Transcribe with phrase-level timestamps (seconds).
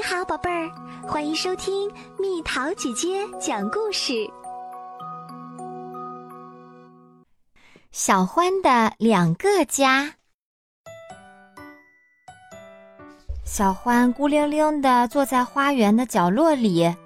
[0.00, 0.70] 你好，宝贝儿，
[1.06, 4.14] 欢迎收听蜜桃姐姐讲故事。
[7.92, 10.10] 小欢的两个家。
[13.44, 16.96] 小欢孤零零的坐在花园的角落里，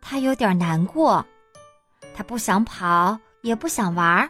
[0.00, 1.24] 他有点难过。
[2.12, 4.28] 他不想跑，也不想玩，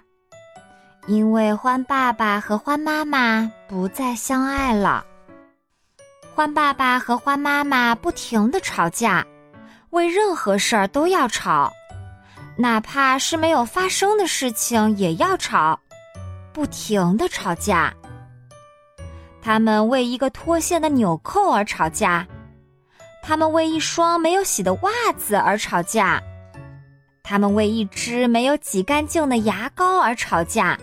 [1.06, 5.06] 因为欢爸爸和欢妈妈不再相爱了。
[6.34, 9.22] 欢爸爸和欢妈妈不停的吵架，
[9.90, 11.70] 为任何事儿都要吵，
[12.56, 15.78] 哪怕是没有发生的事情也要吵，
[16.50, 17.92] 不停的吵架。
[19.42, 22.26] 他们为一个脱线的纽扣而吵架，
[23.22, 26.18] 他们为一双没有洗的袜子而吵架，
[27.22, 30.78] 他们为一支没有挤干净的牙膏而吵架，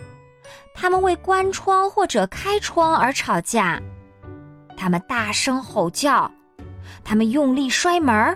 [0.76, 3.82] 他们为关窗或者开窗而吵架。
[4.80, 6.28] 他们大声吼叫，
[7.04, 8.34] 他们用力摔门儿。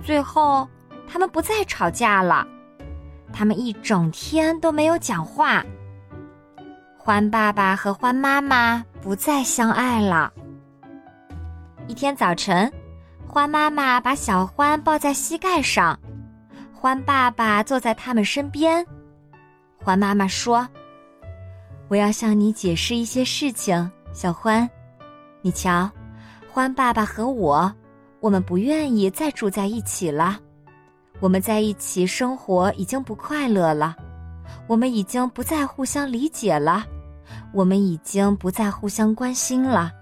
[0.00, 0.68] 最后，
[1.08, 2.46] 他们不再吵架了。
[3.32, 5.64] 他们一整天都没有讲话。
[6.96, 10.32] 欢爸爸和欢妈妈不再相爱了。
[11.88, 12.72] 一天早晨，
[13.26, 15.98] 欢妈妈把小欢抱在膝盖上，
[16.72, 18.86] 欢爸爸坐在他们身边。
[19.76, 20.66] 欢妈妈说
[21.90, 24.70] ：“我要向你解释一些事情，小欢。”
[25.44, 25.90] 你瞧，
[26.50, 27.70] 欢爸爸和我，
[28.18, 30.40] 我们不愿意再住在一起了。
[31.20, 33.94] 我们在一起生活已经不快乐了，
[34.66, 36.86] 我们已经不再互相理解了，
[37.52, 39.92] 我们已经不再互相关心了。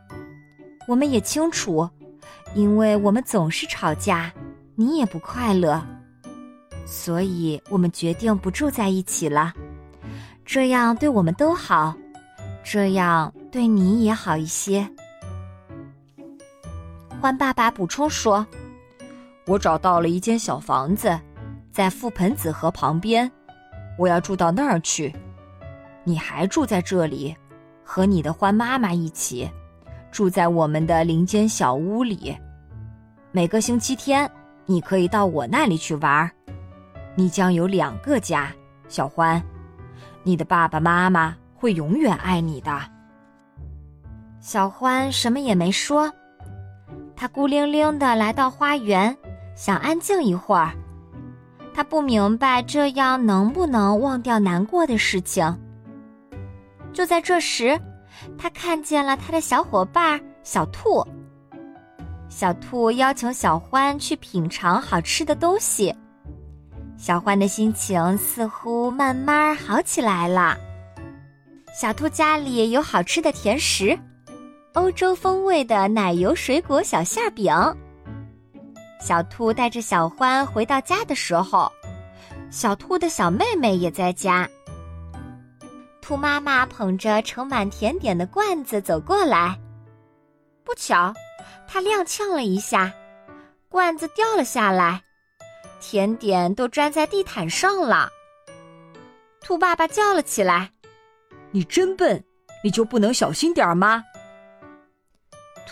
[0.86, 1.90] 我们也清楚，
[2.54, 4.32] 因为我们总是吵架，
[4.76, 5.82] 你也不快乐，
[6.86, 9.52] 所以我们决定不住在一起了。
[10.44, 11.92] 这样对我们都好，
[12.62, 14.88] 这样对你也好一些。
[17.22, 18.44] 欢爸爸补充说
[19.46, 21.16] ：“我找到了一间小房子，
[21.70, 23.30] 在覆盆子河旁边，
[23.96, 25.14] 我要住到那儿去。
[26.02, 27.32] 你还住在这里，
[27.84, 29.48] 和你的欢妈妈一起，
[30.10, 32.36] 住在我们的林间小屋里。
[33.30, 34.28] 每个星期天，
[34.66, 36.28] 你可以到我那里去玩。
[37.14, 38.52] 你将有两个家，
[38.88, 39.40] 小欢。
[40.24, 42.76] 你的爸爸妈妈会永远爱你的。”
[44.42, 46.12] 小欢什么也没说。
[47.22, 49.16] 他孤零零的来到花园，
[49.54, 50.72] 想安静一会儿。
[51.72, 55.56] 他不明白这样能不能忘掉难过的事情。
[56.92, 57.80] 就在这时，
[58.36, 61.06] 他看见了他的小伙伴小兔。
[62.28, 65.94] 小兔邀请小欢去品尝好吃的东西，
[66.96, 70.56] 小欢的心情似乎慢慢好起来了。
[71.80, 73.96] 小兔家里有好吃的甜食。
[74.74, 77.52] 欧洲风味的奶油水果小馅饼。
[79.00, 81.70] 小兔带着小欢回到家的时候，
[82.50, 84.48] 小兔的小妹妹也在家。
[86.00, 89.58] 兔妈妈捧着盛满甜点的罐子走过来，
[90.64, 91.12] 不巧，
[91.68, 92.90] 它踉跄了一下，
[93.68, 95.02] 罐子掉了下来，
[95.80, 98.08] 甜点都粘在地毯上了。
[99.42, 100.70] 兔爸爸叫了起来
[101.52, 102.24] ：“你真笨，
[102.64, 104.02] 你就不能小心点儿吗？”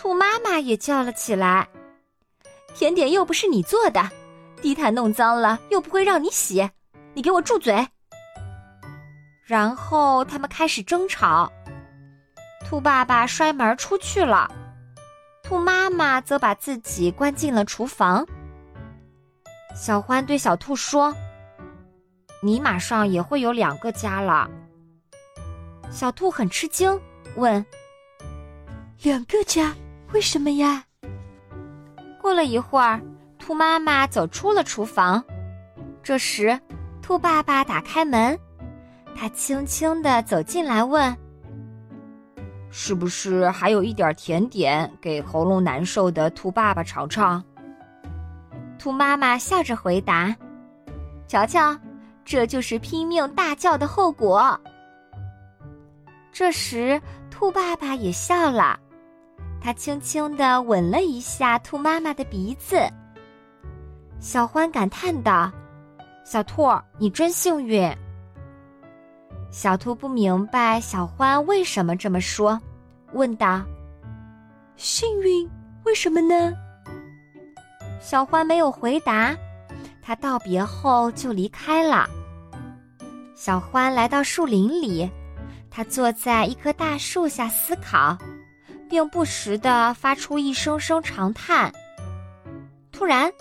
[0.01, 1.69] 兔妈妈也叫了起来
[2.73, 4.09] ：“甜点又不是你做的，
[4.59, 6.67] 地毯弄脏了又不会让你洗，
[7.13, 7.87] 你给我住嘴！”
[9.45, 11.51] 然后他们开始争吵。
[12.65, 14.51] 兔爸爸摔门出去了，
[15.43, 18.25] 兔妈妈则把自己关进了厨房。
[19.75, 21.15] 小欢对小兔说
[22.41, 24.49] ：“你马上也会有两个家了。”
[25.93, 26.99] 小兔很吃惊，
[27.35, 27.63] 问
[29.03, 29.75] ：“两个家？”
[30.13, 30.83] 为什么呀？
[32.21, 33.01] 过了一会儿，
[33.39, 35.23] 兔妈妈走出了厨房。
[36.03, 36.59] 这时，
[37.01, 38.37] 兔爸爸打开门，
[39.15, 41.15] 他轻轻的走进来，问
[42.69, 47.43] ：“是不是还有一点甜点给喉咙难受的兔爸爸尝尝？”
[48.77, 50.35] 兔妈妈笑着回答
[51.25, 51.77] ：“瞧瞧，
[52.25, 54.59] 这就是拼命大叫的后果。”
[56.33, 58.77] 这时，兔爸爸也笑了。
[59.61, 62.77] 他轻轻地吻了一下兔妈妈的鼻子。
[64.19, 65.51] 小欢感叹道
[66.25, 66.67] ：“小兔，
[66.97, 67.89] 你真幸运。”
[69.51, 72.59] 小兔不明白小欢为什么这么说，
[73.13, 73.61] 问道
[74.77, 75.47] ：“幸运？
[75.83, 76.53] 为什么呢？”
[78.01, 79.35] 小欢没有回答。
[80.01, 82.09] 他道别后就离开了。
[83.35, 85.07] 小欢来到树林里，
[85.69, 88.17] 他坐在一棵大树下思考。
[88.91, 91.71] 并不时地发出一声声长叹。
[92.91, 93.31] 突然，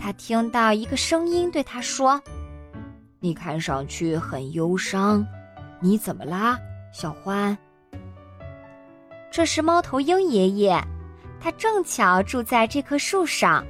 [0.00, 2.22] 他听到一个声音对他说
[3.18, 5.26] ：“你看上去很忧伤，
[5.80, 6.56] 你怎么啦，
[6.92, 7.58] 小欢？”
[9.32, 10.80] 这是猫头鹰爷爷，
[11.40, 13.66] 他正巧住在这棵树上。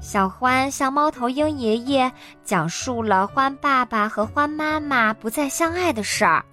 [0.00, 2.10] 小欢向猫头鹰爷爷
[2.44, 6.44] 讲述了欢爸爸和欢妈妈不再相爱的事儿，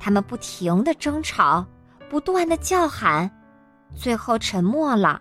[0.00, 1.64] 他们不停的争吵，
[2.10, 3.30] 不断的叫喊，
[3.94, 5.20] 最后沉默了。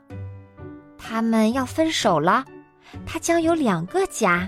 [0.97, 2.43] 他们要分手了，
[3.05, 4.47] 他将有两个家。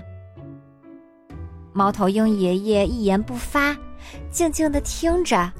[1.72, 3.76] 猫头鹰爷爷一言不发，
[4.30, 5.50] 静静的听着。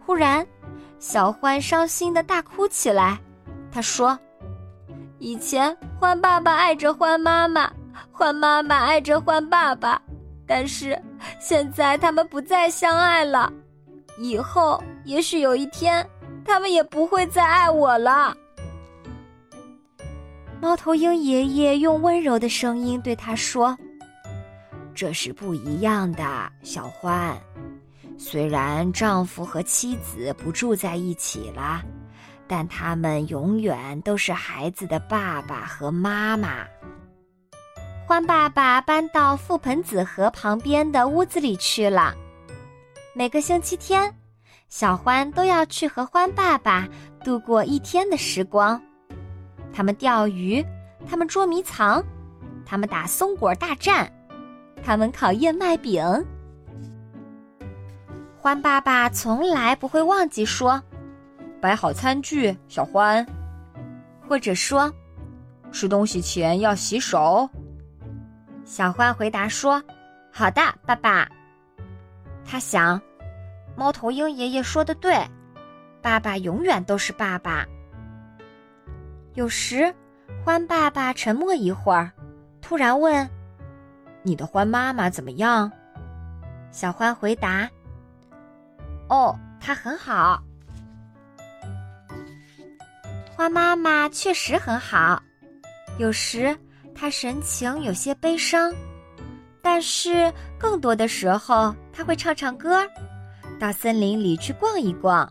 [0.00, 0.46] 忽然，
[0.98, 3.18] 小欢伤心的大哭起来。
[3.70, 4.18] 他说
[5.18, 7.70] ：“以前欢爸爸爱着欢妈妈，
[8.10, 10.00] 欢妈妈爱着欢爸爸，
[10.46, 10.98] 但是
[11.38, 13.52] 现在他们不再相爱了。
[14.18, 16.06] 以后也许有一天，
[16.44, 18.36] 他们也不会再爱我了。”
[20.60, 23.78] 猫头鹰爷爷用温柔的声音对他说
[24.92, 27.40] ：“这是不一样的，小欢。”
[28.18, 31.80] 虽然丈夫和妻子不住在一起了，
[32.48, 36.66] 但他们永远都是孩子的爸爸和妈妈。
[38.04, 42.12] 欢爸爸搬到覆盆子河旁边的屋子里去了。
[43.14, 44.14] 每个星期天，
[44.68, 46.86] 小欢都要去和欢爸爸
[47.24, 48.80] 度过一天的时光。
[49.72, 50.64] 他们钓鱼，
[51.08, 52.04] 他们捉迷藏，
[52.64, 54.10] 他们打松果大战，
[54.84, 56.04] 他们烤燕麦饼。
[58.36, 60.80] 欢爸爸从来不会忘记说
[61.60, 63.26] ：“摆好餐具，小欢。”
[64.28, 64.92] 或者说
[65.72, 67.48] ：“吃东西前要洗手。”
[68.64, 69.82] 小欢回答说
[70.30, 71.28] ：“好的，爸爸。”
[72.50, 72.98] 他想，
[73.76, 75.22] 猫头鹰爷爷说的对，
[76.00, 77.66] 爸爸永远都是爸爸。
[79.34, 79.94] 有时，
[80.42, 82.10] 欢爸爸沉默一会儿，
[82.62, 83.28] 突然问
[84.24, 85.70] ：“你的欢妈妈怎么样？”
[86.72, 87.68] 小欢回答。
[89.10, 90.42] 哦，他很好。
[93.36, 95.22] 欢妈妈确实很好，
[95.98, 96.56] 有时
[96.94, 98.72] 她神情有些悲伤，
[99.70, 102.88] 但是更多的时候他会唱唱歌，
[103.60, 105.30] 到森林里去逛一逛。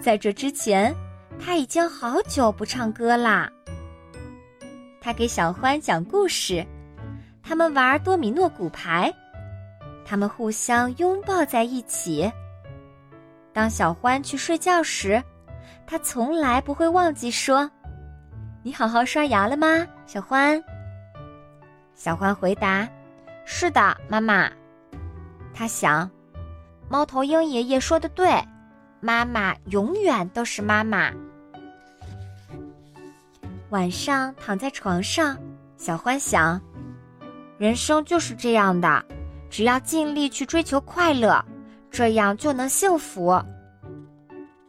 [0.00, 0.92] 在这之前，
[1.38, 3.48] 他已经好久不唱歌啦。
[5.00, 6.66] 他给小欢讲故事，
[7.40, 9.14] 他们玩多米诺骨牌，
[10.04, 12.28] 他们互相拥抱在一起。
[13.52, 15.22] 当小欢去睡觉时，
[15.86, 17.70] 他从来不会忘记说
[18.64, 20.60] ：“你好好刷牙了吗，小欢？”
[21.94, 22.88] 小欢回答
[23.52, 24.48] ：“是的，妈妈。”
[25.52, 26.08] 他想，
[26.88, 28.32] 猫头鹰爷爷说的对，
[29.00, 31.10] 妈妈永远都是妈妈。
[33.70, 35.36] 晚上躺在床上，
[35.76, 36.60] 小欢想：
[37.58, 39.04] 人生就是这样的，
[39.50, 41.44] 只要尽力去追求快乐。
[41.90, 43.42] 这样就能幸福。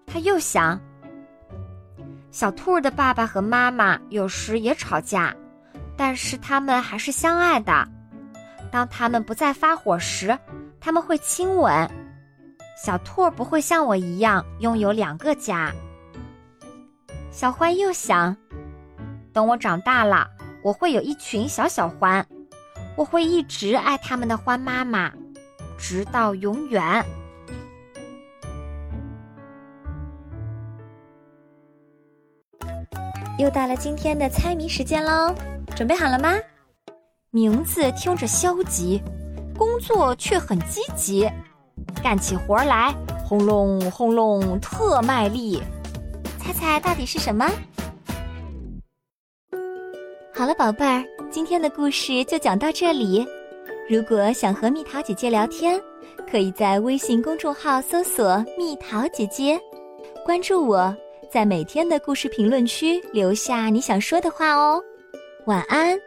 [0.07, 0.81] 他又想，
[2.31, 5.33] 小兔的爸爸和妈妈有时也吵架，
[5.95, 7.87] 但是他们还是相爱的。
[8.71, 10.37] 当他们不再发火时，
[10.79, 11.89] 他们会亲吻。
[12.83, 15.71] 小兔不会像我一样拥有两个家。
[17.29, 18.35] 小欢又想，
[19.31, 20.27] 等我长大了，
[20.63, 22.25] 我会有一群小小欢，
[22.95, 25.11] 我会一直爱他们的欢妈妈。
[25.77, 27.03] 直到永远。
[33.39, 35.33] 又到了今天的猜谜时间喽，
[35.75, 36.35] 准备好了吗？
[37.33, 39.01] 名字听着消极，
[39.57, 41.25] 工作却很积极，
[42.03, 42.93] 干起活来
[43.25, 45.63] 轰隆轰隆特卖力。
[46.37, 47.49] 猜猜到底是什么？
[50.33, 53.25] 好了，宝贝儿，今天的故事就讲到这里。
[53.89, 55.79] 如果想和蜜桃姐姐聊天，
[56.29, 59.57] 可以在微信公众号搜索“蜜桃姐姐”，
[60.25, 60.93] 关注我，
[61.31, 64.83] 在每天的故事评论区留下你想说的话哦。
[65.45, 65.97] 晚安。